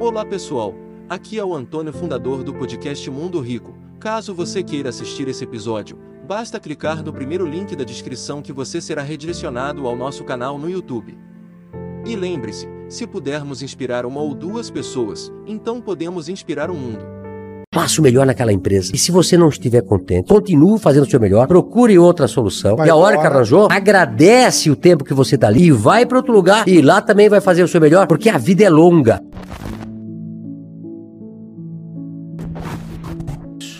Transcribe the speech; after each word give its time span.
Olá 0.00 0.24
pessoal, 0.24 0.74
aqui 1.10 1.38
é 1.38 1.44
o 1.44 1.54
Antônio, 1.54 1.92
fundador 1.92 2.42
do 2.42 2.54
podcast 2.54 3.10
Mundo 3.10 3.38
Rico. 3.38 3.76
Caso 4.00 4.34
você 4.34 4.62
queira 4.62 4.88
assistir 4.88 5.28
esse 5.28 5.44
episódio, 5.44 5.98
basta 6.26 6.58
clicar 6.58 7.04
no 7.04 7.12
primeiro 7.12 7.44
link 7.46 7.76
da 7.76 7.84
descrição 7.84 8.40
que 8.40 8.50
você 8.50 8.80
será 8.80 9.02
redirecionado 9.02 9.86
ao 9.86 9.94
nosso 9.94 10.24
canal 10.24 10.56
no 10.56 10.70
YouTube. 10.70 11.18
E 12.06 12.16
lembre-se, 12.16 12.66
se 12.88 13.06
pudermos 13.06 13.60
inspirar 13.62 14.06
uma 14.06 14.22
ou 14.22 14.34
duas 14.34 14.70
pessoas, 14.70 15.30
então 15.46 15.82
podemos 15.82 16.30
inspirar 16.30 16.70
o 16.70 16.74
mundo. 16.74 17.04
Faça 17.74 18.00
o 18.00 18.02
melhor 18.02 18.24
naquela 18.24 18.54
empresa. 18.54 18.92
E 18.94 18.98
se 18.98 19.12
você 19.12 19.36
não 19.36 19.50
estiver 19.50 19.82
contente, 19.82 20.28
continue 20.28 20.78
fazendo 20.78 21.02
o 21.02 21.10
seu 21.10 21.20
melhor, 21.20 21.46
procure 21.46 21.98
outra 21.98 22.26
solução. 22.26 22.74
Vai 22.74 22.86
e 22.86 22.90
a 22.90 22.96
hora 22.96 23.16
que 23.16 23.20
embora. 23.20 23.34
arranjou, 23.34 23.68
agradece 23.70 24.70
o 24.70 24.76
tempo 24.76 25.04
que 25.04 25.12
você 25.12 25.36
tá 25.36 25.48
ali 25.48 25.64
e 25.64 25.70
vai 25.70 26.06
para 26.06 26.16
outro 26.16 26.32
lugar 26.32 26.66
e 26.66 26.80
lá 26.80 27.02
também 27.02 27.28
vai 27.28 27.42
fazer 27.42 27.62
o 27.62 27.68
seu 27.68 27.82
melhor, 27.82 28.06
porque 28.06 28.30
a 28.30 28.38
vida 28.38 28.64
é 28.64 28.70
longa. 28.70 29.22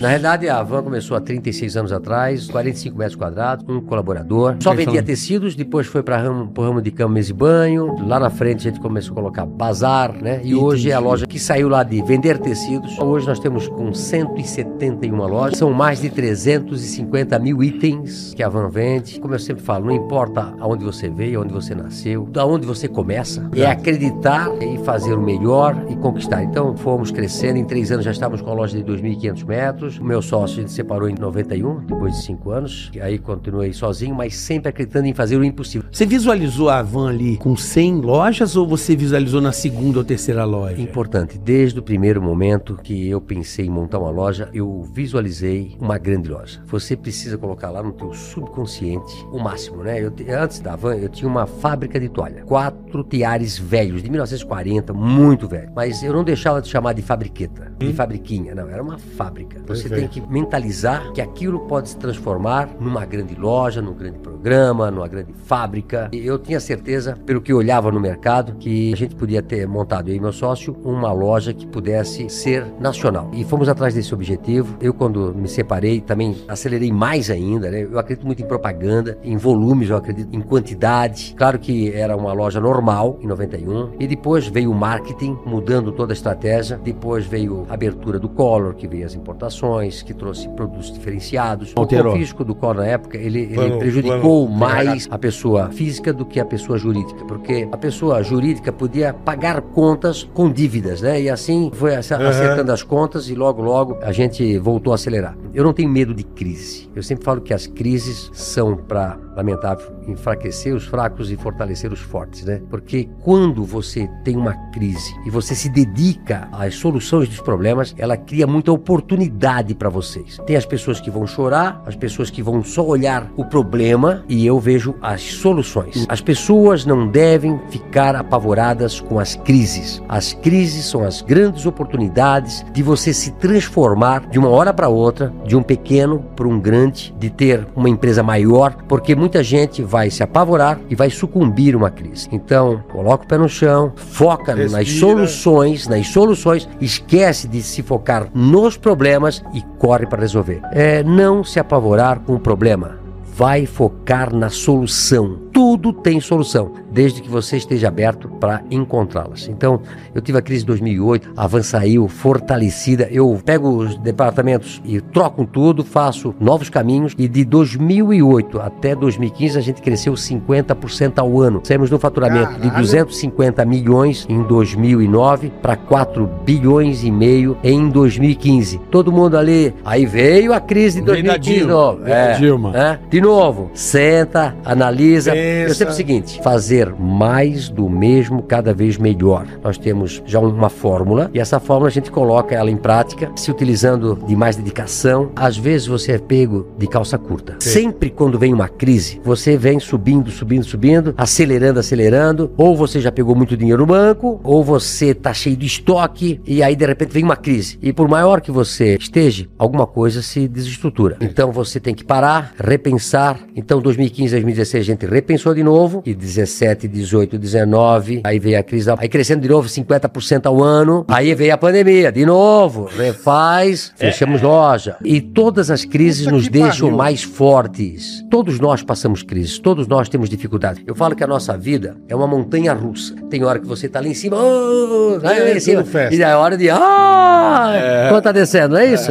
Na 0.01 0.09
realidade, 0.09 0.49
a 0.49 0.63
Van 0.63 0.83
começou 0.83 1.15
há 1.15 1.21
36 1.21 1.77
anos 1.77 1.93
atrás, 1.93 2.49
45 2.49 2.97
metros 2.97 3.17
quadrados, 3.17 3.67
um 3.69 3.83
colaborador. 3.83 4.57
Só 4.61 4.73
vendia 4.73 5.03
tecidos, 5.03 5.55
depois 5.55 5.87
foi 5.87 6.03
para 6.03 6.17
ramo, 6.17 6.49
pro 6.49 6.63
ramo 6.63 6.81
de 6.81 6.91
cama, 6.91 7.13
mesa 7.13 7.33
e 7.33 7.35
banho. 7.35 7.95
Lá 8.07 8.19
na 8.19 8.31
frente 8.31 8.67
a 8.67 8.71
gente 8.71 8.81
começou 8.81 9.13
a 9.13 9.17
colocar 9.17 9.45
bazar, 9.45 10.15
né? 10.15 10.41
E 10.43 10.55
hoje 10.55 10.91
é 10.91 10.95
a 10.95 10.99
loja 10.99 11.27
que 11.27 11.39
saiu 11.39 11.69
lá 11.69 11.83
de 11.83 12.01
vender 12.01 12.39
tecidos. 12.39 12.99
Hoje 12.99 13.27
nós 13.27 13.39
temos 13.39 13.69
com 13.69 13.93
171 13.93 15.15
lojas, 15.15 15.59
são 15.59 15.71
mais 15.71 16.01
de 16.01 16.09
350 16.09 17.39
mil 17.39 17.63
itens 17.63 18.33
que 18.35 18.43
a 18.43 18.49
Van 18.49 18.71
vende. 18.71 19.21
Como 19.21 19.35
eu 19.35 19.39
sempre 19.39 19.63
falo, 19.63 19.85
não 19.85 19.93
importa 19.93 20.55
aonde 20.61 20.83
você 20.83 21.11
veio, 21.11 21.41
aonde 21.41 21.53
você 21.53 21.75
nasceu, 21.75 22.25
da 22.25 22.47
onde 22.47 22.67
você 22.67 22.89
começa, 22.89 23.51
é 23.55 23.67
acreditar 23.67 24.49
e 24.63 24.79
fazer 24.79 25.13
o 25.13 25.21
melhor 25.21 25.77
e 25.91 25.97
conquistar. 25.97 26.43
Então 26.43 26.75
fomos 26.75 27.11
crescendo, 27.11 27.59
em 27.59 27.67
três 27.67 27.93
anos 27.93 28.07
já 28.07 28.13
estávamos 28.13 28.41
com 28.41 28.51
a 28.51 28.55
loja 28.55 28.83
de 28.83 28.83
2.500 28.83 29.45
metros. 29.45 29.90
O 29.99 30.05
meu 30.05 30.21
sócio 30.23 30.59
a 30.59 30.61
gente 30.61 30.73
separou 30.73 31.09
em 31.09 31.15
91, 31.15 31.81
depois 31.87 32.15
de 32.15 32.23
cinco 32.25 32.51
anos. 32.51 32.91
E 32.95 33.01
aí 33.01 33.19
continuei 33.19 33.73
sozinho, 33.73 34.15
mas 34.15 34.37
sempre 34.37 34.69
acreditando 34.69 35.07
em 35.07 35.15
fazer 35.15 35.37
o 35.37 35.45
impossível. 35.45 35.89
Você 35.91 36.07
visualizou 36.07 36.69
a 36.71 36.83
van 36.83 37.09
ali 37.11 37.37
com 37.37 37.57
100 37.57 38.01
lojas 38.01 38.57
ou 38.57 38.67
você 38.67 38.95
visualizou 38.97 39.41
na 39.41 39.53
segunda 39.53 39.99
ou 39.99 40.05
terceira 40.05 40.45
loja? 40.45 40.81
Importante, 40.81 41.39
desde 41.39 41.79
o 41.79 41.83
primeiro 41.83 42.21
momento 42.23 42.77
que 42.83 43.09
eu 43.09 43.21
pensei 43.21 43.67
em 43.67 43.71
montar 43.71 43.99
uma 43.99 44.11
loja, 44.11 44.49
eu 44.53 44.83
visualizei 44.93 45.77
uma 45.81 45.99
grande 45.99 46.29
loja. 46.29 46.63
Você 46.67 46.97
precisa 46.97 47.37
colocar 47.39 47.71
lá 47.71 47.83
no 47.83 47.93
teu 47.93 48.13
subconsciente 48.13 49.27
o 49.33 49.39
máximo, 49.39 49.83
né? 49.83 50.03
Eu, 50.03 50.11
te- 50.11 50.29
antes 50.31 50.61
da 50.61 50.77
van, 50.77 50.95
eu 50.97 51.09
tinha 51.09 51.29
uma 51.29 51.47
fábrica 51.47 51.99
de 51.99 52.09
toalha. 52.09 52.43
Quatro 52.45 53.03
tiares 53.05 53.59
velhos, 53.59 54.03
de 54.03 54.11
1940, 54.11 54.93
muito 54.93 55.47
velho. 55.49 55.71
Mas 55.75 56.03
eu 56.03 56.13
não 56.13 56.25
deixava 56.25 56.61
de 56.61 56.69
chamar 56.69 56.93
de 56.95 57.03
fabriqueta, 57.03 57.73
de 57.79 57.93
fabriquinha. 57.93 58.55
Não, 58.55 58.69
era 58.69 58.83
uma 58.83 58.99
fábrica. 58.99 59.61
Você 59.67 59.80
tem 59.89 60.09
que 60.09 60.21
mentalizar 60.21 61.13
que 61.13 61.21
aquilo 61.21 61.61
pode 61.61 61.91
se 61.91 61.97
transformar 61.97 62.69
numa 62.79 63.05
grande 63.05 63.35
loja, 63.35 63.81
num 63.81 63.95
grande 63.95 64.19
programa, 64.19 64.91
numa 64.91 65.09
grande 65.09 65.33
fábrica. 65.45 66.09
E 66.13 66.27
eu 66.27 66.39
tinha 66.39 66.61
certeza, 66.61 67.17
pelo 67.27 67.41
que 67.41 67.53
olhava 67.53 67.91
no 67.91 68.01
mercado, 68.01 68.55
que 68.57 68.93
a 68.93 68.97
gente 68.97 69.15
podia 69.15 69.43
ter 69.43 69.67
montado, 69.67 70.09
eu 70.09 70.17
e 70.17 70.21
meu 70.21 70.33
sócio, 70.33 70.77
uma 70.85 71.13
loja 71.13 71.53
que 71.53 71.67
pudesse 71.67 72.29
ser 72.29 72.65
nacional. 72.79 73.31
E 73.33 73.45
fomos 73.45 73.69
atrás 73.69 73.95
desse 73.95 74.13
objetivo. 74.15 74.77
Eu, 74.81 74.93
quando 74.93 75.35
me 75.35 75.49
separei, 75.49 76.01
também 76.01 76.37
acelerei 76.49 76.93
mais 76.93 77.31
ainda. 77.31 77.71
Né? 77.71 77.83
Eu 77.83 77.99
acredito 77.99 78.27
muito 78.27 78.43
em 78.43 78.47
propaganda, 78.47 79.19
em 79.23 79.37
volumes, 79.37 79.91
eu 79.91 79.97
acredito 79.97 80.35
em 80.35 80.41
quantidade. 80.41 81.35
Claro 81.37 81.59
que 81.59 81.93
era 81.93 82.17
uma 82.17 82.33
loja 82.33 82.61
normal, 82.61 83.19
em 83.23 83.27
91. 83.27 83.93
E 83.99 84.07
depois 84.07 84.47
veio 84.47 84.71
o 84.71 84.75
marketing, 84.75 85.39
mudando 85.45 85.93
toda 85.93 86.13
a 86.13 86.15
estratégia. 86.15 86.79
Depois 86.83 87.27
veio 87.27 87.67
a 87.69 87.75
abertura 87.75 88.19
do 88.19 88.29
Collor, 88.29 88.75
que 88.75 88.87
veio 88.87 89.07
as 89.07 89.15
importações, 89.15 89.70
que 90.05 90.13
trouxe 90.15 90.49
produtos 90.51 90.93
diferenciados. 90.93 91.73
Alterou. 91.77 92.13
O 92.15 92.17
físico 92.17 92.45
do 92.45 92.55
Collor 92.55 92.77
na 92.77 92.87
época, 92.87 93.17
ele, 93.17 93.41
ele 93.41 93.55
Plano- 93.55 93.79
prejudicou 93.79 94.47
plano- 94.47 94.59
mais 94.61 95.09
a 95.11 95.19
pessoa 95.19 95.71
física 95.71 96.13
do 96.13 96.25
que 96.25 96.39
a 96.41 96.45
pessoa 96.45 96.79
jurídica, 96.79 97.25
porque 97.27 97.69
a 97.71 97.77
pessoa 97.77 98.23
jurídica 98.23 98.73
podia 98.73 99.13
pagar 99.13 99.61
contas 99.61 100.29
com 100.35 100.51
dívidas, 100.51 101.01
né? 101.03 101.21
E 101.23 101.29
assim 101.29 101.71
foi 101.75 101.95
ace- 101.95 102.15
acertando 102.15 102.73
as 102.73 102.83
contas 102.83 103.29
e 103.29 103.35
logo, 103.35 103.63
logo 103.63 103.99
a 104.03 104.13
gente 104.13 104.59
voltou 104.59 104.93
a 104.93 104.95
acelerar. 104.97 105.37
Eu 105.55 105.65
não 105.65 105.73
tenho 105.73 105.89
medo 105.89 106.15
de 106.15 106.25
crise. 106.25 106.89
Eu 106.95 107.03
sempre 107.03 107.25
falo 107.25 107.41
que 107.41 107.53
as 107.55 107.67
crises 107.67 108.31
são 108.33 108.77
para, 108.77 109.17
lamentável, 109.37 109.87
enfraquecer 110.07 110.75
os 110.75 110.85
fracos 110.87 111.31
e 111.31 111.37
fortalecer 111.37 111.93
os 111.93 112.01
fortes, 112.01 112.45
né? 112.45 112.61
Porque 112.71 113.09
quando 113.23 113.65
você 113.65 114.09
tem 114.25 114.37
uma 114.37 114.55
crise 114.71 115.15
e 115.27 115.31
você 115.31 115.55
se 115.55 115.69
dedica 115.69 116.49
às 116.53 116.75
soluções 116.75 117.29
dos 117.29 117.41
problemas, 117.41 117.95
ela 117.99 118.17
cria 118.17 118.47
muita 118.47 118.73
oportunidade 118.73 119.60
para 119.75 119.89
vocês. 119.89 120.39
Tem 120.47 120.57
as 120.57 120.67
pessoas 120.67 121.01
que 121.01 121.11
vão 121.11 121.27
chorar, 121.27 121.83
as 121.87 121.97
pessoas 121.97 122.31
que 122.31 122.43
vão 122.43 122.63
só 122.63 122.85
olhar 122.85 123.31
o 123.37 123.45
problema 123.45 124.25
e 124.29 124.47
eu 124.47 124.59
vejo 124.59 124.95
as 125.01 125.23
soluções. 125.23 126.07
As 126.09 126.21
pessoas 126.21 126.85
não 126.85 127.07
devem 127.07 127.61
ficar 127.71 128.17
apavoradas 128.17 129.01
com 129.01 129.19
as 129.19 129.35
crises. 129.37 130.03
As 130.09 130.33
crises 130.33 130.85
são 130.87 131.05
as 131.05 131.23
grandes 131.23 131.67
oportunidades 131.67 132.65
de 132.73 132.83
você 132.83 133.13
se 133.13 133.33
transformar 133.33 134.29
de 134.29 134.39
uma 134.39 134.49
hora 134.49 134.73
para 134.73 134.89
outra, 134.89 135.33
de 135.45 135.57
um 135.57 135.63
pequeno 135.63 136.25
para 136.35 136.49
um 136.49 136.59
grande, 136.59 137.15
de 137.19 137.31
ter 137.31 137.67
uma 137.77 137.89
empresa 137.89 138.23
maior, 138.23 138.75
porque 138.89 139.15
muita 139.15 139.43
gente 139.43 139.83
vai 139.83 140.11
se 140.11 140.23
apavorar 140.23 140.81
e 140.89 140.95
vai 140.95 141.11
sucumbir 141.11 141.77
uma 141.77 141.91
crise. 141.91 142.29
Então, 142.33 142.83
coloca 142.93 143.25
o 143.25 143.27
pé 143.27 143.39
no 143.39 143.49
chão, 143.49 143.93
foca 143.97 144.55
nas 144.55 144.73
Respira. 144.73 145.01
soluções, 145.01 145.89
nas 145.89 146.07
soluções, 146.09 146.69
esquece 146.81 147.49
de 147.49 147.63
se 147.63 147.83
focar 147.83 148.29
nos 148.35 148.77
problemas 148.77 149.43
e 149.53 149.63
corre 149.79 150.07
para 150.07 150.21
resolver. 150.21 150.61
É 150.73 151.03
não 151.03 151.43
se 151.45 151.59
apavorar 151.59 152.21
com 152.21 152.35
o 152.35 152.41
problema. 152.41 152.99
Vai 153.35 153.67
focar 153.67 154.35
na 154.35 154.51
solução. 154.51 155.39
Tudo 155.61 155.93
tem 155.93 156.19
solução, 156.23 156.73
desde 156.91 157.21
que 157.21 157.29
você 157.29 157.59
esteja 157.59 157.89
aberto 157.89 158.31
para 158.41 158.63
encontrá-las. 158.71 159.47
Então, 159.47 159.83
eu 160.15 160.23
tive 160.23 160.39
a 160.39 160.41
crise 160.41 160.61
de 160.63 160.69
2008, 160.69 161.33
a 161.37 161.47
Van 161.47 161.63
saiu 161.63 162.09
fortalecida. 162.09 163.07
Eu 163.11 163.39
pego 163.45 163.69
os 163.69 163.95
departamentos 163.99 164.81
e 164.87 165.03
troco 165.03 165.45
tudo, 165.45 165.85
faço 165.85 166.35
novos 166.41 166.71
caminhos. 166.71 167.15
E 167.19 167.29
de 167.29 167.45
2008 167.45 168.59
até 168.59 168.95
2015, 168.95 169.59
a 169.59 169.61
gente 169.61 169.83
cresceu 169.83 170.15
50% 170.15 171.19
ao 171.19 171.39
ano. 171.39 171.61
Saímos 171.63 171.91
no 171.91 171.99
faturamento 171.99 172.55
de 172.55 172.61
Caralho. 172.63 172.81
250 172.81 173.63
milhões 173.67 174.25
em 174.31 174.43
2009 174.43 175.53
para 175.61 175.77
4 175.77 176.27
bilhões 176.43 177.05
e 177.05 177.11
meio 177.11 177.59
em 177.63 177.91
2015. 177.91 178.79
Todo 178.91 179.13
mundo 179.13 179.37
ali. 179.37 179.75
Aí 179.85 180.07
veio 180.07 180.55
a 180.55 180.61
crise 180.61 181.03
de 181.03 181.11
Veio 181.11 181.25
da 181.25 181.37
2015 181.37 181.51
de 181.51 181.67
Dilma. 181.67 182.01
da 182.03 182.33
Dilma. 182.33 182.73
é. 182.75 182.99
De 183.11 183.21
novo, 183.21 183.71
senta, 183.75 184.57
analisa. 184.65 185.35
Eu 185.51 185.67
Pensa. 185.67 185.75
sempre 185.75 185.93
o 185.93 185.97
seguinte: 185.97 186.41
fazer 186.43 186.95
mais 186.95 187.69
do 187.69 187.89
mesmo 187.89 188.43
cada 188.43 188.73
vez 188.73 188.97
melhor. 188.97 189.47
Nós 189.63 189.77
temos 189.77 190.23
já 190.25 190.39
uma 190.39 190.69
fórmula 190.69 191.31
e 191.35 191.41
essa 191.41 191.59
fórmula 191.59 191.89
a 191.89 191.93
gente 191.93 192.11
coloca 192.11 192.55
ela 192.55 192.71
em 192.71 192.77
prática, 192.77 193.31
se 193.37 193.51
utilizando 193.51 194.19
de 194.27 194.37
mais 194.37 194.57
dedicação. 194.57 195.31
Às 195.35 195.57
vezes 195.57 195.87
você 195.87 196.13
é 196.13 196.19
pego 196.19 196.69
de 196.79 196.87
calça 196.87 197.19
curta. 197.19 197.57
Sempre 197.59 198.11
quando 198.11 198.39
vem 198.39 198.53
uma 198.53 198.69
crise, 198.69 199.21
você 199.25 199.57
vem 199.57 199.81
subindo, 199.81 200.31
subindo, 200.31 200.65
subindo, 200.65 201.15
acelerando, 201.17 201.81
acelerando, 201.81 202.53
ou 202.57 202.77
você 202.77 203.01
já 203.01 203.11
pegou 203.11 203.35
muito 203.35 203.57
dinheiro 203.57 203.81
no 203.81 203.87
banco, 203.87 204.41
ou 204.45 204.63
você 204.63 205.15
tá 205.15 205.33
cheio 205.33 205.57
de 205.57 205.67
estoque 205.67 206.41
e 206.47 206.63
aí 206.63 206.77
de 206.77 206.87
repente 206.87 207.13
vem 207.13 207.25
uma 207.25 207.37
crise. 207.37 207.79
E 207.83 207.93
por 207.93 208.09
maior 208.09 208.41
que 208.41 208.51
você 208.51 208.97
esteja, 208.97 209.47
alguma 209.59 209.87
coisa 209.87 210.23
se 210.23 210.47
desestrutura. 210.47 211.17
Então 211.21 211.51
você 211.51 211.81
tem 211.81 211.95
que 211.95 212.05
parar, 212.05 212.53
repensar. 212.59 213.39
Então 213.57 213.81
2015, 213.81 214.31
2016 214.33 214.83
a 214.83 214.87
gente 214.87 215.07
repensou 215.07 215.30
de 215.31 215.63
novo 215.63 216.03
e 216.05 216.15
17, 216.15 216.89
18, 216.89 217.39
19, 217.39 218.21
aí 218.25 218.39
veio 218.39 218.59
a 218.59 218.63
crise, 218.63 218.91
aí 218.99 219.09
crescendo 219.09 219.41
de 219.43 219.49
novo 219.49 219.69
50% 219.69 220.47
ao 220.47 220.63
ano. 220.63 221.05
Aí 221.09 221.35
veio 221.35 221.55
a 221.55 221.59
pandemia, 221.59 222.11
de 222.11 222.27
novo, 222.27 222.89
refaz, 222.97 223.93
fechamos 223.97 224.43
loja. 224.43 224.97
E 225.05 225.21
todas 225.21 225.71
as 225.71 225.85
crises 225.85 226.25
Puta 226.25 226.37
nos 226.37 226.49
deixam 226.49 226.91
mais 226.91 227.23
fortes. 227.23 228.25
Todos 228.31 228.59
nós 228.59 228.83
passamos 228.83 229.23
crises, 229.23 229.59
todos 229.59 229.87
nós 229.87 230.09
temos 230.09 230.29
dificuldades. 230.29 230.83
Eu 230.87 230.95
falo 230.95 231.15
que 231.15 231.23
a 231.23 231.27
nossa 231.27 231.57
vida 231.57 231.97
é 232.09 232.15
uma 232.17 232.27
montanha 232.27 232.73
russa. 232.73 233.15
Tem 233.31 233.45
hora 233.45 233.59
que 233.59 233.67
você 233.67 233.89
tá 233.89 234.01
lá 234.01 234.09
em 234.09 234.15
cima, 234.15 234.37
oh, 234.37 235.19
lá 235.23 235.35
É, 235.37 235.57
em 235.57 235.61
cima, 235.61 235.83
tudo 235.83 235.93
festa. 235.93 236.15
e 236.15 236.23
é 236.23 236.35
hora 236.35 236.57
de, 236.57 236.69
ah, 236.71 238.07
quando 238.11 238.23
tá 238.23 238.33
descendo, 238.33 238.75
não 238.75 238.81
é 238.81 238.87
isso? 238.87 239.11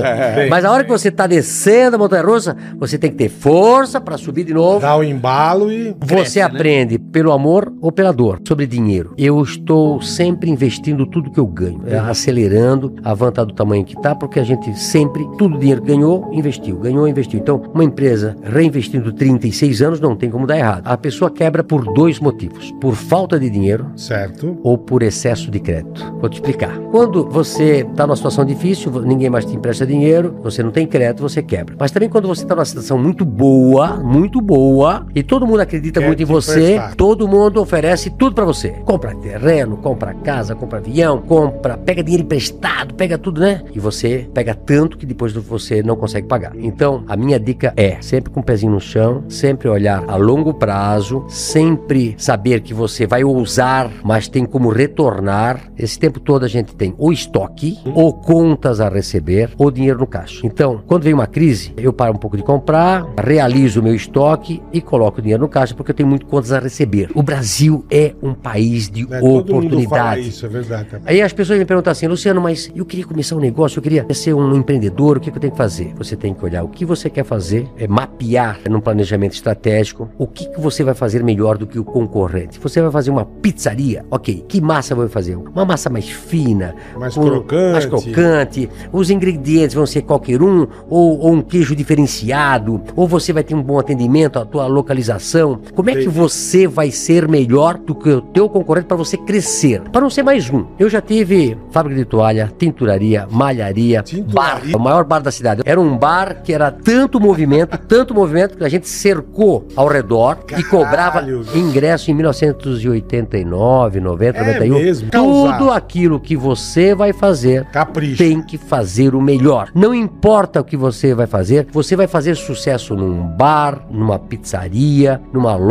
Mas 0.50 0.66
a 0.66 0.72
hora 0.72 0.84
que 0.84 0.90
você 0.90 1.10
tá 1.10 1.26
descendo 1.28 1.96
a 1.96 2.00
montanha 2.00 2.24
russa, 2.24 2.56
você 2.78 2.98
tem 2.98 3.10
que 3.10 3.18
ter 3.18 3.30
força 3.30 4.00
para 4.02 4.18
subir 4.18 4.44
de 4.44 4.54
novo. 4.54 4.80
Dá 4.80 4.96
o 4.96 5.04
embalo 5.04 5.72
e. 5.72 5.96
Você 6.10 6.40
né? 6.40 6.46
aprende 6.46 6.98
pelo 6.98 7.32
amor 7.32 7.72
ou 7.82 7.92
pela 7.92 8.12
dor 8.12 8.42
sobre 8.48 8.66
dinheiro. 8.66 9.14
Eu 9.18 9.42
estou 9.42 10.02
sempre 10.02 10.50
investindo 10.50 11.06
tudo 11.06 11.32
que 11.32 11.40
eu 11.40 11.46
ganho, 11.46 11.82
é, 11.88 11.98
acelerando, 11.98 12.96
a 13.04 13.14
van 13.14 13.32
tá 13.32 13.44
do 13.44 13.54
tamanho 13.54 13.86
que 13.86 14.00
tá, 14.02 14.16
porque 14.16 14.40
a 14.40 14.44
gente 14.44 14.78
sempre, 14.80 15.28
tudo 15.38 15.56
o 15.56 15.60
dinheiro 15.60 15.82
que 15.82 15.88
ganhou, 15.88 16.30
investiu, 16.34 16.78
ganhou, 16.78 17.08
investiu. 17.08 17.40
Então, 17.40 17.62
uma 17.74 17.84
empresa 17.84 18.36
reinvestindo 18.44 19.14
36 19.14 19.82
anos 19.82 20.00
não 20.00 20.16
tem 20.16 20.30
como 20.30 20.48
dar 20.48 20.58
errado. 20.58 20.88
A 20.88 20.98
pessoa 20.98 21.30
quebra 21.30 21.64
por 21.64 21.94
dois 21.94 22.20
motivos: 22.20 22.72
por 22.82 22.96
falta 22.96 23.40
de 23.40 23.50
dinheiro 23.50 23.88
Certo. 23.96 24.58
ou 24.64 24.78
por 24.78 25.04
excesso 25.04 25.52
de 25.52 25.60
crédito. 25.60 26.04
Vou 26.20 26.30
te 26.30 26.36
explicar. 26.36 26.78
Quando 26.92 27.28
você 27.30 27.86
está 27.90 28.08
numa 28.08 28.16
situação 28.16 28.46
difícil, 28.46 28.92
ninguém 29.02 29.30
mais 29.30 29.46
te 29.46 29.56
empresta 29.56 29.86
dinheiro, 29.86 30.36
você 30.42 30.64
não 30.64 30.72
tem 30.72 30.88
crédito, 30.88 31.22
você 31.22 31.42
quebra. 31.42 31.76
Mas 31.80 31.92
também 31.92 32.10
quando 32.10 32.28
você 32.28 32.44
está 32.44 32.56
numa 32.56 32.66
situação 32.66 32.98
muito 32.98 33.24
boa, 33.24 33.98
muito 33.98 34.42
boa, 34.42 35.06
e 35.14 35.22
todo 35.24 35.46
mundo 35.46 35.60
acredita 35.60 35.99
Quer 36.00 36.08
muito 36.08 36.24
em 36.24 36.26
você, 36.26 36.80
todo 36.96 37.28
mundo 37.28 37.62
oferece 37.62 38.10
tudo 38.10 38.34
para 38.34 38.46
você. 38.46 38.70
Compra 38.86 39.16
terreno, 39.16 39.78
compra 39.78 40.14
casa, 40.14 40.56
compra 40.56 40.80
avião, 40.80 41.22
compra, 41.22 41.78
pega 41.78 42.04
dinheiro 42.04 42.24
emprestado, 42.24 42.94
pega 42.94 43.18
tudo, 43.18 43.42
né? 43.42 43.62
E 43.74 43.80
você 43.80 44.30
pega 44.34 44.54
tanto 44.54 44.98
que 44.98 45.06
depois 45.06 45.34
você 45.34 45.84
não 45.84 45.96
consegue 45.96 46.28
pagar. 46.28 46.54
Então, 46.56 47.04
a 47.08 47.18
minha 47.18 47.40
dica 47.40 47.74
é 47.76 47.98
sempre 48.02 48.32
com 48.32 48.40
o 48.40 48.44
pezinho 48.44 48.72
no 48.72 48.80
chão, 48.80 49.24
sempre 49.28 49.68
olhar 49.68 50.04
a 50.08 50.16
longo 50.16 50.54
prazo, 50.54 51.26
sempre 51.28 52.16
saber 52.18 52.62
que 52.62 52.74
você 52.74 53.06
vai 53.06 53.24
ousar, 53.24 53.92
mas 54.04 54.28
tem 54.28 54.46
como 54.46 54.70
retornar. 54.70 55.72
Esse 55.78 56.00
tempo 56.00 56.20
todo 56.20 56.46
a 56.46 56.48
gente 56.48 56.76
tem 56.76 56.94
ou 56.98 57.12
estoque, 57.12 57.78
ou 57.94 58.14
contas 58.14 58.80
a 58.80 58.90
receber, 58.90 59.52
ou 59.58 59.70
dinheiro 59.72 60.00
no 60.00 60.08
caixa. 60.08 60.46
Então, 60.46 60.82
quando 60.88 61.04
vem 61.04 61.14
uma 61.14 61.28
crise, 61.28 61.74
eu 61.78 61.92
paro 61.92 62.14
um 62.14 62.18
pouco 62.18 62.38
de 62.38 62.44
comprar, 62.44 63.06
realizo 63.22 63.80
o 63.80 63.84
meu 63.84 63.96
estoque 63.96 64.62
e 64.72 64.82
coloco 64.82 65.20
o 65.20 65.22
dinheiro 65.22 65.42
no 65.42 65.50
caixa 65.50 65.76
porque 65.90 65.92
eu 65.92 65.96
tenho 65.96 66.10
muito 66.10 66.26
contas 66.28 66.52
a 66.52 66.60
receber. 66.60 67.10
O 67.16 67.24
Brasil 67.24 67.84
é 67.90 68.14
um 68.22 68.34
país 68.34 68.90
de 68.90 69.08
É, 69.12 69.20
oportunidades. 69.22 70.28
isso, 70.28 70.46
é 70.46 70.50
verdade. 70.50 70.88
Aí 71.06 71.22
as 71.22 71.34
pessoas 71.34 71.58
me 71.58 71.66
perguntam 71.66 71.92
assim, 71.92 72.08
Luciano, 72.08 72.40
mas 72.42 72.70
eu 72.76 72.86
queria 72.86 73.06
começar 73.06 73.36
um 73.36 73.40
negócio, 73.40 73.80
eu 73.80 73.84
queria 73.84 74.06
ser 74.14 74.34
um 74.34 74.56
empreendedor, 74.56 75.18
o 75.18 75.20
que, 75.20 75.32
que 75.32 75.38
eu 75.38 75.42
tenho 75.42 75.52
que 75.52 75.58
fazer? 75.58 75.94
Você 75.98 76.16
tem 76.16 76.34
que 76.34 76.44
olhar 76.46 76.64
o 76.64 76.68
que 76.68 76.86
você 76.86 77.10
quer 77.10 77.24
fazer, 77.26 77.68
é 77.78 77.88
mapear 77.88 78.60
num 78.70 78.80
planejamento 78.80 79.34
estratégico 79.34 80.10
o 80.18 80.28
que, 80.28 80.48
que 80.50 80.60
você 80.60 80.84
vai 80.84 80.94
fazer 80.94 81.24
melhor 81.24 81.58
do 81.58 81.66
que 81.66 81.80
o 81.80 81.84
concorrente. 81.84 82.60
Você 82.60 82.82
vai 82.82 82.92
fazer 82.92 83.10
uma 83.10 83.26
pizzaria, 83.26 84.06
ok, 84.12 84.46
que 84.48 84.62
massa 84.62 84.94
vai 84.94 85.08
fazer? 85.08 85.36
Uma 85.36 85.66
massa 85.66 85.90
mais 85.90 86.08
fina, 86.10 86.76
Mais 86.98 87.16
com- 87.16 87.24
crocante. 87.24 87.72
mais 87.72 87.86
crocante, 87.86 88.70
os 88.92 89.10
ingredientes 89.10 89.74
vão 89.74 89.86
ser 89.86 90.04
qualquer 90.04 90.42
um, 90.42 90.68
ou, 90.90 91.20
ou 91.20 91.34
um 91.34 91.42
queijo 91.42 91.76
diferenciado, 91.76 92.82
ou 92.96 93.08
você 93.08 93.34
vai 93.34 93.44
ter 93.44 93.56
um 93.56 93.64
bom 93.64 93.80
atendimento, 93.80 94.38
a 94.40 94.46
tua 94.46 94.68
localização. 94.68 95.60
Como 95.80 95.90
é 95.92 95.96
que 95.96 96.10
você 96.10 96.68
vai 96.68 96.92
ser 96.92 97.26
melhor 97.26 97.78
do 97.78 97.96
que 97.96 98.10
o 98.10 98.20
teu 98.20 98.50
concorrente 98.50 98.88
para 98.88 98.98
você 98.98 99.16
crescer? 99.16 99.80
Para 99.94 100.02
não 100.02 100.10
ser 100.10 100.24
mais 100.24 100.50
um. 100.50 100.66
Eu 100.78 100.90
já 100.90 101.00
tive 101.00 101.58
fábrica 101.72 101.98
de 102.00 102.04
toalha, 102.04 102.52
tinturaria, 102.58 103.26
malharia, 103.32 104.00
bar, 104.00 104.04
Tinturaria? 104.04 104.76
o 104.76 104.80
maior 104.82 105.06
bar 105.06 105.22
da 105.22 105.32
cidade. 105.32 105.62
Era 105.64 105.80
um 105.80 105.98
bar 105.98 106.44
que 106.44 106.52
era 106.52 106.70
tanto 106.70 107.18
movimento, 107.18 107.78
tanto 107.88 108.14
movimento 108.14 108.58
que 108.58 108.64
a 108.66 108.68
gente 108.68 108.90
cercou 108.90 109.70
ao 109.74 109.88
redor 109.88 110.40
e 110.58 110.64
cobrava 110.66 111.22
Caralho. 111.22 111.46
ingresso 111.56 112.12
em 112.12 112.14
1989, 112.14 114.02
90, 114.02 114.38
É 114.38 114.54
91. 114.54 114.80
mesmo? 114.80 115.10
Tudo 115.12 115.58
Causar. 115.60 115.78
aquilo 115.78 116.20
que 116.20 116.36
você 116.36 116.94
vai 116.94 117.14
fazer 117.14 117.64
Capricho. 117.72 118.18
tem 118.18 118.42
que 118.42 118.58
fazer 118.58 119.16
o 119.16 119.22
melhor. 119.22 119.70
Não 119.74 119.96
importa 119.96 120.60
o 120.60 120.64
que 120.66 120.76
você 120.76 121.14
vai 121.14 121.26
fazer, 121.26 121.68
você 121.72 121.96
vai 121.96 122.06
fazer 122.06 122.36
sucesso 122.36 122.98
num 122.98 123.24
bar, 123.26 123.86
numa 123.90 124.20
pizzaria, 124.20 125.22
numa 125.32 125.56
loja. 125.56 125.69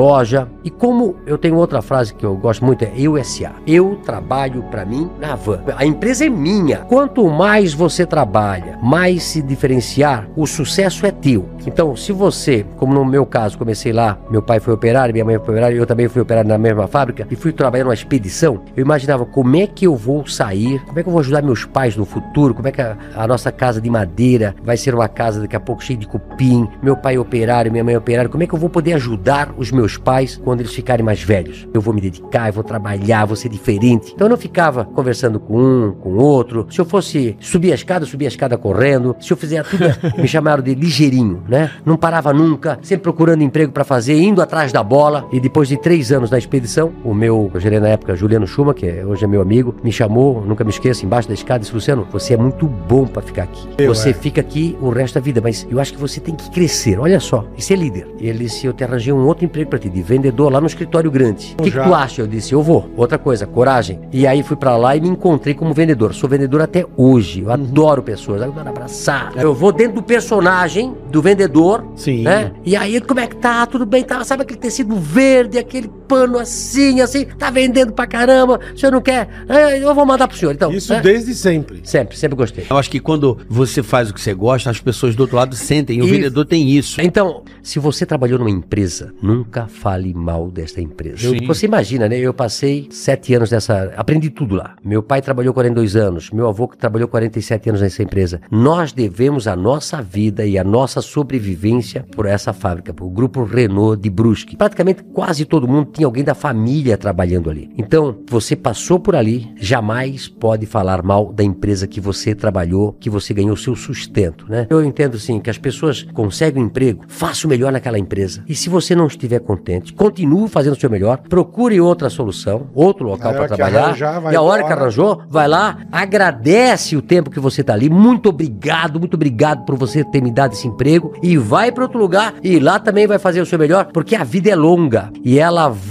E 0.62 0.71
como 0.71 1.17
eu 1.27 1.37
tenho 1.37 1.56
outra 1.56 1.83
frase 1.83 2.15
que 2.15 2.25
eu 2.25 2.37
gosto 2.37 2.65
muito 2.65 2.85
é 2.85 2.93
eu 2.95 3.23
SA. 3.25 3.53
Eu 3.67 3.97
trabalho 4.05 4.62
para 4.71 4.85
mim 4.85 5.11
na 5.21 5.35
van. 5.35 5.61
A 5.77 5.85
empresa 5.85 6.25
é 6.25 6.29
minha. 6.29 6.79
Quanto 6.79 7.29
mais 7.29 7.75
você 7.75 8.06
trabalha, 8.06 8.79
mais 8.81 9.25
se 9.25 9.43
diferenciar, 9.43 10.29
o 10.37 10.47
sucesso 10.47 11.05
é 11.05 11.11
teu. 11.11 11.49
Então, 11.67 11.97
se 11.97 12.12
você, 12.12 12.65
como 12.77 12.95
no 12.95 13.05
meu 13.05 13.27
caso, 13.27 13.59
comecei 13.59 13.93
lá, 13.93 14.17
meu 14.31 14.41
pai 14.41 14.61
foi 14.61 14.73
operário, 14.73 15.12
minha 15.12 15.25
mãe 15.25 15.37
foi 15.37 15.55
operária, 15.55 15.75
eu 15.75 15.87
também 15.87 16.09
fui 16.09 16.23
operário 16.23 16.49
na 16.49 16.59
mesma 16.59 16.87
fábrica 16.87 17.27
e 17.31 17.35
fui 17.35 17.53
trabalhar 17.53 17.85
numa 17.85 17.94
expedição, 17.94 18.62
eu 18.77 18.83
imaginava 18.83 19.27
como 19.27 19.56
é 19.56 19.67
que 19.67 19.87
eu 19.87 19.97
vou 19.97 20.27
sair, 20.27 20.81
como 20.87 20.99
é 20.99 21.03
que 21.03 21.09
eu 21.09 21.12
vou 21.12 21.21
ajudar 21.21 21.43
meus 21.43 21.65
pais 21.65 21.97
no 21.97 22.05
futuro, 22.05 22.55
como 22.55 22.69
é 22.69 22.73
que 22.73 22.81
a, 22.81 22.97
a 23.17 23.27
nossa 23.27 23.51
casa 23.51 23.81
de 23.81 23.91
madeira 23.91 24.55
vai 24.62 24.77
ser 24.77 24.94
uma 24.94 25.09
casa 25.09 25.41
daqui 25.41 25.56
a 25.56 25.61
pouco 25.61 25.83
cheia 25.83 25.99
de 25.99 26.06
cupim, 26.06 26.69
meu 26.83 26.97
pai 26.97 27.17
é 27.17 27.19
operário, 27.19 27.73
minha 27.73 27.85
mãe 27.85 27.94
é 27.94 27.99
operário, 27.99 28.31
como 28.31 28.43
é 28.43 28.47
que 28.47 28.55
eu 28.55 28.59
vou 28.59 28.71
poder 28.71 28.94
ajudar 28.94 29.53
os 29.56 29.71
meus 29.71 29.88
pais 29.96 30.40
quando 30.43 30.61
eles 30.61 30.73
ficarem 30.75 31.05
mais 31.05 31.23
velhos? 31.23 31.67
Eu 31.73 31.81
vou 31.81 31.94
me 31.94 32.00
dedicar, 32.00 32.49
eu 32.49 32.52
vou 32.52 32.64
trabalhar, 32.64 33.25
vou 33.25 33.37
ser 33.37 33.49
diferente. 33.49 34.12
Então 34.14 34.26
eu 34.26 34.31
não 34.31 34.37
ficava 34.37 34.85
conversando 34.85 35.40
com 35.40 35.58
um, 35.58 35.93
com 35.93 36.17
outro. 36.17 36.67
Se 36.70 36.81
eu 36.81 36.85
fosse 36.85 37.37
subir 37.40 37.73
a 37.73 37.75
escada, 37.75 38.05
eu 38.05 38.08
subia 38.08 38.29
a 38.29 38.31
escada 38.31 38.56
correndo. 38.58 39.17
Se 39.20 39.32
eu 39.32 39.37
fizer 39.37 39.64
tudo, 39.64 39.85
me 40.20 40.29
chamaram 40.29 40.62
de 40.62 40.75
ligeirinho, 40.75 41.43
né? 41.49 41.70
Não 41.85 41.96
parava 41.96 42.32
nunca, 42.32 42.79
sempre 42.82 43.05
procurando 43.05 43.43
emprego 43.43 43.73
para 43.73 43.85
fazer, 43.85 44.19
indo 44.20 44.43
atrás 44.43 44.73
da 44.73 44.82
bola. 44.82 45.26
E 45.32 45.40
depois 45.40 45.69
de 45.69 45.76
três 45.76 46.12
anos 46.12 46.31
na 46.31 46.38
expedição, 46.38 46.93
o 47.05 47.14
meu 47.14 47.50
gerente 47.56 47.81
na 47.81 47.88
época, 47.88 48.17
Juliano 48.17 48.46
Schuma, 48.46 48.75
que 48.75 48.87
é- 48.87 49.05
hoje 49.05 49.25
é 49.25 49.26
meu 49.29 49.41
amigo, 49.41 49.75
me 49.82 49.93
chamou, 49.93 50.44
nunca 50.44 50.64
me 50.64 50.70
esqueço, 50.70 51.05
embaixo 51.05 51.29
da 51.29 51.34
escada 51.34 51.58
e 51.58 51.61
disse: 51.62 51.75
Luciano, 51.75 52.06
você 52.11 52.34
é 52.34 52.37
muito 52.37 52.67
bom 52.67 53.06
para 53.06 53.23
ficar 53.23 53.44
aqui. 53.44 53.69
Eu, 53.79 53.94
você 53.94 54.11
é. 54.11 54.12
fica 54.12 54.41
aqui 54.41 54.76
o 54.81 54.91
resto 54.91 55.14
da 55.14 55.20
vida, 55.20 55.41
mas 55.41 55.67
eu 55.70 55.81
acho 55.81 55.93
que 55.93 56.00
você 56.00 56.20
tem 56.20 56.34
que 56.34 56.50
crescer. 56.50 56.99
Olha 56.99 57.20
só, 57.20 57.44
e 57.56 57.62
ser 57.62 57.76
líder. 57.76 58.08
Ele 58.19 58.38
disse: 58.44 58.67
Eu 58.67 58.73
te 58.73 58.84
arranjei 58.84 59.12
um 59.12 59.25
outro 59.26 59.44
emprego 59.44 59.70
para 59.70 59.78
ti, 59.79 59.89
de 59.89 60.03
vendedor 60.03 60.53
lá 60.53 60.61
no 60.61 60.67
escritório 60.67 61.11
grande. 61.11 61.55
O 61.59 61.63
que, 61.63 61.71
que 61.71 61.79
tu 61.83 61.95
acha? 61.95 62.23
Eu 62.23 62.27
disse: 62.27 62.53
Eu 62.53 62.63
vou. 62.63 62.91
Outra 62.97 63.19
coisa, 63.19 63.47
coragem. 63.47 64.01
E 64.13 64.27
aí 64.27 64.43
fui 64.43 64.57
para 64.57 64.77
lá 64.77 64.97
e 64.97 65.01
me 65.01 65.09
encontrei 65.09 65.55
como 65.55 65.73
vendedor. 65.73 66.15
Sou 66.15 66.29
vendedor 66.29 66.61
até 66.61 66.85
hoje. 66.97 67.43
Eu 67.43 67.51
adoro 67.51 68.03
pessoas, 68.03 68.43
eu 68.43 68.49
adoro 68.49 68.69
abraçar. 68.69 69.33
Eu 69.37 69.55
vou 69.55 69.73
dentro 69.73 69.97
do 69.97 70.03
personagem 70.03 70.95
do 71.11 71.23
vendedor, 71.23 71.85
Sim. 71.95 72.23
né? 72.23 72.53
E 72.65 72.77
aí, 72.77 73.01
como 73.01 73.21
é 73.21 73.27
que 73.27 73.37
tá? 73.37 73.65
Tudo 73.67 73.87
bem? 73.87 74.05
Tá? 74.05 74.23
Sabe 74.25 74.43
aquele 74.43 74.59
tecido 74.59 74.97
verde, 74.97 75.59
aquele 75.59 75.91
pano 76.08 76.38
assim, 76.38 77.00
assim? 77.00 77.26
Tá 77.26 77.50
vendendo 77.50 77.93
pra 77.93 78.06
caramba? 78.06 78.58
O 78.75 78.78
senhor 78.78 78.93
não 78.93 79.00
quer? 79.00 79.28
É, 79.49 79.82
eu 79.82 79.94
vou 79.94 80.06
mandar 80.06 80.26
pro 80.26 80.37
senhor. 80.37 80.55
Então, 80.55 80.72
Isso 80.72 80.93
né? 80.93 81.00
desde 81.00 81.34
sempre. 81.34 81.81
Sempre, 81.84 82.16
sempre 82.16 82.37
gostei. 82.37 82.66
Eu 82.69 82.78
acho 82.78 82.90
que 82.90 83.00
quando 83.00 83.38
você 83.49 83.82
faz 83.82 84.10
o 84.10 84.14
que 84.14 84.20
você 84.20 84.32
gosta, 84.32 84.70
as 84.70 84.81
pessoas 84.81 85.14
do 85.14 85.20
outro 85.20 85.37
lado 85.37 85.55
sentem. 85.55 85.99
E 85.99 86.02
o 86.02 86.05
Isso. 86.05 86.14
vendedor 86.14 86.44
tem 86.46 86.70
isso. 86.70 87.00
Então, 87.00 87.43
se 87.62 87.78
você 87.78 88.06
trabalhou 88.06 88.38
numa 88.38 88.50
empresa, 88.50 89.12
nunca 89.20 89.66
fale 89.66 90.14
mal 90.14 90.50
desta 90.50 90.81
empresa. 90.81 91.28
Sim. 91.28 91.46
Você 91.46 91.66
imagina, 91.66 92.08
né? 92.08 92.19
Eu 92.19 92.32
passei 92.32 92.88
sete 92.90 93.34
anos 93.34 93.50
nessa. 93.50 93.93
Aprendi 93.96 94.31
tudo 94.31 94.55
lá. 94.55 94.76
Meu 94.82 95.02
pai 95.02 95.20
trabalhou 95.20 95.52
42 95.52 95.96
anos, 95.96 96.31
meu 96.31 96.49
avô 96.49 96.69
que 96.69 96.78
trabalhou 96.78 97.08
47 97.08 97.69
anos 97.69 97.81
nessa 97.81 98.02
empresa. 98.02 98.40
Nós 98.50 98.93
devemos 98.93 99.46
a 99.46 99.56
nossa 99.56 100.00
vida 100.00 100.46
e 100.46 100.58
a 100.58 100.64
nossa 100.64 101.00
sobrevivência 101.00 102.06
por 102.14 102.26
essa 102.26 102.52
fábrica, 102.52 102.94
por 102.94 103.08
o 103.08 103.10
grupo 103.10 103.43
Renault 103.43 104.00
de 104.00 104.10
Brusque. 104.10 104.56
Praticamente 104.56 105.02
quase 105.02 105.46
todo 105.46 105.66
mundo 105.66 105.87
tinha 105.99 106.06
alguém 106.06 106.23
da 106.23 106.35
família 106.35 106.97
trabalhando 106.97 107.50
ali. 107.50 107.71
Então, 107.77 108.17
você 108.29 108.55
passou 108.55 109.00
por 109.00 109.17
ali, 109.17 109.53
jamais 109.56 110.29
pode 110.29 110.65
falar 110.65 111.03
mal 111.03 111.33
da 111.33 111.43
empresa 111.43 111.89
que 111.89 112.00
você 112.00 112.37
trabalhou, 112.37 112.93
que 113.01 113.11
você 113.11 113.34
ganhou 113.34 113.56
seu 113.56 113.75
sustento, 113.75 114.46
né? 114.49 114.67
Eu 114.70 114.84
entendo 114.84 115.19
sim 115.19 115.41
que 115.41 115.51
as 115.51 115.58
pessoas 115.58 116.05
conseguem 116.15 116.63
um 116.63 116.67
emprego, 116.67 117.05
faça 117.08 117.46
o 117.46 117.51
melhor 117.51 117.72
naquela 117.72 117.99
empresa. 117.99 118.44
E 118.49 118.55
se 118.55 118.69
você 118.69 118.94
não 118.94 119.08
estiver 119.08 119.41
contente, 119.41 119.93
continue 119.93 120.49
fazendo 120.49 120.75
o 120.75 120.81
seu 120.81 120.89
melhor, 120.89 121.19
procure 121.29 121.81
outra 121.81 122.08
solução, 122.08 122.69
outro 122.75 123.05
local 123.08 123.32
para 123.32 123.49
trabalhar. 123.49 123.87
arranjar, 123.87 124.32
e 124.32 124.37
a 124.37 124.43
hora 124.43 124.63
que 124.63 124.72
arranjou, 124.72 125.22
vai 125.29 125.49
lá, 125.49 125.79
agradece 125.91 126.96
o 126.96 127.03
tempo 127.03 127.29
que 127.29 127.41
você 127.41 127.63
está 127.63 127.72
ali. 127.72 127.91
Muito 127.91 128.29
obrigado, 128.29 129.01
muito 129.01 129.15
obrigado 129.15 129.65
por 129.65 129.75
você 129.75 130.05
ter 130.05 130.22
me 130.22 130.31
dado 130.31 130.53
esse 130.53 130.69
emprego 130.69 131.13
e 131.20 131.37
vai 131.37 131.72
para 131.72 131.82
outro 131.82 131.99
lugar 131.99 132.34
e 132.41 132.61
lá 132.61 132.79
também 132.79 133.06
vai 133.06 133.19
fazer 133.19 133.41
o 133.41 133.46
seu 133.46 133.58
melhor, 133.58 133.87
porque 133.87 134.15
a 134.15 134.22
vida 134.22 134.49
é 134.49 134.55
longa 134.55 135.11
e 135.25 135.41
ela 135.41 135.69
vai 135.69 135.88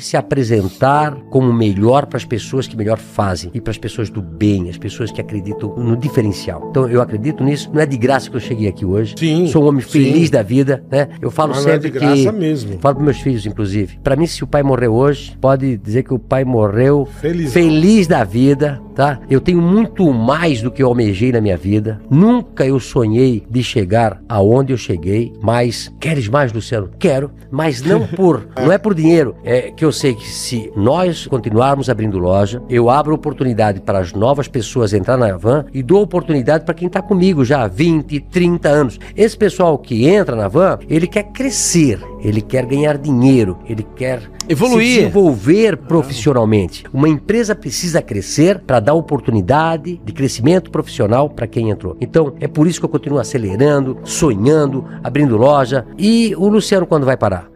se 0.00 0.16
apresentar 0.16 1.14
como 1.30 1.52
melhor 1.52 2.06
para 2.06 2.16
as 2.16 2.24
pessoas 2.24 2.66
que 2.66 2.76
melhor 2.76 2.98
fazem 2.98 3.50
e 3.54 3.60
para 3.60 3.70
as 3.70 3.78
pessoas 3.78 4.10
do 4.10 4.20
bem, 4.20 4.68
as 4.68 4.78
pessoas 4.78 5.10
que 5.10 5.20
acreditam 5.20 5.74
no 5.76 5.96
diferencial. 5.96 6.66
Então 6.70 6.88
eu 6.88 7.00
acredito 7.00 7.42
nisso, 7.44 7.70
não 7.72 7.80
é 7.80 7.86
de 7.86 7.96
graça 7.96 8.30
que 8.30 8.36
eu 8.36 8.40
cheguei 8.40 8.68
aqui 8.68 8.84
hoje. 8.84 9.14
Sim, 9.18 9.46
Sou 9.46 9.64
um 9.64 9.68
homem 9.68 9.82
sim. 9.82 9.88
feliz 9.88 10.30
da 10.30 10.42
vida, 10.42 10.84
né? 10.90 11.08
Eu 11.20 11.30
falo 11.30 11.54
Mas 11.54 11.64
não 11.64 11.70
é 11.70 11.74
sempre 11.74 11.90
de 11.90 11.98
graça 11.98 12.32
que 12.32 12.38
mesmo. 12.38 12.78
Falo 12.80 12.96
para 12.96 13.04
meus 13.04 13.20
filhos, 13.20 13.46
inclusive. 13.46 13.98
Para 14.02 14.16
mim, 14.16 14.26
se 14.26 14.42
o 14.42 14.46
pai 14.46 14.62
morreu 14.62 14.94
hoje, 14.94 15.36
pode 15.40 15.76
dizer 15.76 16.02
que 16.02 16.14
o 16.14 16.18
pai 16.18 16.44
morreu 16.44 17.06
Felizão. 17.20 17.52
feliz 17.52 18.06
da 18.06 18.24
vida, 18.24 18.80
tá? 18.94 19.20
Eu 19.30 19.40
tenho 19.40 19.60
muito 19.60 20.12
mais 20.12 20.60
do 20.62 20.70
que 20.70 20.82
eu 20.82 20.88
almejei 20.88 21.30
na 21.32 21.40
minha 21.40 21.56
vida. 21.56 22.00
Nunca 22.10 22.66
eu 22.66 22.80
sonhei 22.80 23.44
de 23.48 23.62
chegar 23.62 24.20
aonde 24.28 24.72
eu 24.72 24.78
cheguei, 24.78 25.32
mas 25.42 25.92
queres 26.00 26.28
mais, 26.28 26.52
Luciano? 26.52 26.90
Quero, 26.98 27.30
mas 27.50 27.82
não 27.82 28.06
por, 28.08 28.48
não 28.56 28.72
é 28.72 28.78
por 28.78 28.94
dinheiro. 28.94 29.35
É 29.44 29.70
que 29.70 29.84
eu 29.84 29.92
sei 29.92 30.14
que 30.14 30.28
se 30.28 30.72
nós 30.76 31.26
continuarmos 31.26 31.88
abrindo 31.88 32.18
loja, 32.18 32.62
eu 32.68 32.90
abro 32.90 33.14
oportunidade 33.14 33.80
para 33.80 33.98
as 33.98 34.12
novas 34.12 34.48
pessoas 34.48 34.92
entrar 34.92 35.16
na 35.16 35.36
van 35.36 35.64
e 35.72 35.82
dou 35.82 36.02
oportunidade 36.02 36.64
para 36.64 36.74
quem 36.74 36.88
está 36.88 37.00
comigo 37.00 37.44
já 37.44 37.62
há 37.62 37.68
20, 37.68 38.20
30 38.20 38.68
anos. 38.68 38.98
Esse 39.14 39.36
pessoal 39.36 39.78
que 39.78 40.06
entra 40.08 40.34
na 40.34 40.48
van, 40.48 40.78
ele 40.88 41.06
quer 41.06 41.24
crescer, 41.24 42.00
ele 42.20 42.40
quer 42.40 42.66
ganhar 42.66 42.98
dinheiro, 42.98 43.58
ele 43.68 43.86
quer 43.94 44.22
Evoluir. 44.48 44.86
se 44.86 44.94
desenvolver 45.00 45.76
profissionalmente. 45.76 46.84
Uma 46.92 47.08
empresa 47.08 47.54
precisa 47.54 48.02
crescer 48.02 48.60
para 48.60 48.80
dar 48.80 48.94
oportunidade 48.94 50.00
de 50.04 50.12
crescimento 50.12 50.70
profissional 50.70 51.28
para 51.28 51.46
quem 51.46 51.70
entrou. 51.70 51.96
Então, 52.00 52.34
é 52.40 52.48
por 52.48 52.66
isso 52.66 52.80
que 52.80 52.84
eu 52.84 52.90
continuo 52.90 53.18
acelerando, 53.18 53.98
sonhando, 54.04 54.84
abrindo 55.02 55.36
loja. 55.36 55.86
E 55.98 56.34
o 56.36 56.48
Luciano 56.48 56.86
quando 56.86 57.06
vai 57.06 57.16
parar? 57.16 57.55